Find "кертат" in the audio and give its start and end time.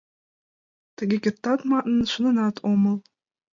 1.23-1.59